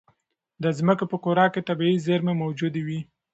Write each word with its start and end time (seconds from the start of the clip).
د 0.63 0.65
ځمکې 0.77 1.05
په 1.11 1.17
کوره 1.23 1.45
کې 1.53 1.65
طبیعي 1.69 1.97
زېرمې 2.05 2.33
موجودې 2.43 2.81
وي. 2.87 2.99